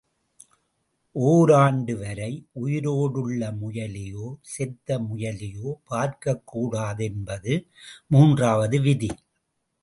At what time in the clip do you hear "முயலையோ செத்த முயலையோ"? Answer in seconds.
3.61-5.73